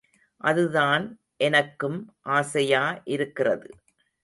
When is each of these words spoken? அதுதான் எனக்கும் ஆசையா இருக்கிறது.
அதுதான் 0.41 1.05
எனக்கும் 1.41 1.99
ஆசையா 2.31 3.01
இருக்கிறது. 3.05 3.69